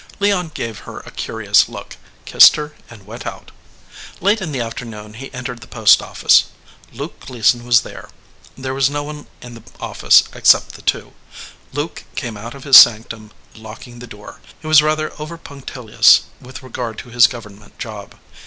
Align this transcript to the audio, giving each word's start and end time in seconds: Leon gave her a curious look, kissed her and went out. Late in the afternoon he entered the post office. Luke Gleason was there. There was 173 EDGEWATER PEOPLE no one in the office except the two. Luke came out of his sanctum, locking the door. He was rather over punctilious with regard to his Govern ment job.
Leon 0.19 0.49
gave 0.55 0.79
her 0.79 1.01
a 1.01 1.11
curious 1.11 1.69
look, 1.69 1.95
kissed 2.25 2.55
her 2.55 2.73
and 2.89 3.05
went 3.05 3.27
out. 3.27 3.51
Late 4.19 4.41
in 4.41 4.51
the 4.51 4.59
afternoon 4.59 5.13
he 5.13 5.31
entered 5.31 5.61
the 5.61 5.67
post 5.67 6.01
office. 6.01 6.45
Luke 6.91 7.19
Gleason 7.19 7.63
was 7.67 7.81
there. 7.81 8.09
There 8.57 8.73
was 8.73 8.89
173 8.89 9.37
EDGEWATER 9.39 9.63
PEOPLE 9.63 9.77
no 9.77 9.83
one 9.83 9.91
in 9.91 9.97
the 9.99 10.07
office 10.09 10.23
except 10.33 10.71
the 10.71 10.81
two. 10.81 11.13
Luke 11.71 12.05
came 12.15 12.35
out 12.35 12.55
of 12.55 12.63
his 12.63 12.77
sanctum, 12.77 13.29
locking 13.55 13.99
the 13.99 14.07
door. 14.07 14.39
He 14.59 14.65
was 14.65 14.81
rather 14.81 15.13
over 15.21 15.37
punctilious 15.37 16.21
with 16.39 16.63
regard 16.63 16.97
to 16.97 17.09
his 17.09 17.27
Govern 17.27 17.59
ment 17.59 17.77
job. 17.77 18.15